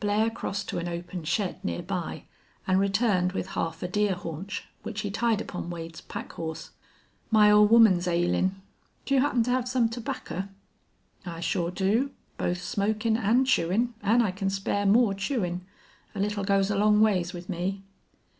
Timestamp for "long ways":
16.76-17.32